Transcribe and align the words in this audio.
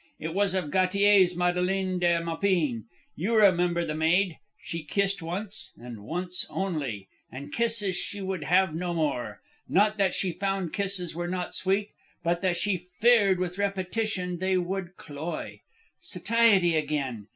It 0.19 0.33
was 0.33 0.55
of 0.55 0.71
Gautier's 0.71 1.35
Madeline 1.37 1.99
de 1.99 2.19
Maupin. 2.19 2.85
You 3.15 3.35
remember 3.35 3.85
the 3.85 3.93
maid? 3.93 4.37
She 4.63 4.83
kissed 4.83 5.21
once, 5.21 5.73
and 5.77 6.01
once 6.03 6.43
only, 6.49 7.07
and 7.31 7.53
kisses 7.53 7.97
she 7.97 8.19
would 8.19 8.45
have 8.45 8.73
no 8.73 8.95
more. 8.95 9.41
Not 9.69 9.99
that 9.99 10.15
she 10.15 10.31
found 10.31 10.73
kisses 10.73 11.13
were 11.13 11.27
not 11.27 11.53
sweet, 11.53 11.91
but 12.23 12.41
that 12.41 12.57
she 12.57 12.77
feared 12.99 13.37
with 13.39 13.59
repetition 13.59 14.39
they 14.39 14.57
would 14.57 14.95
cloy. 14.97 15.59
Satiety 16.01 16.75
again! 16.75 17.27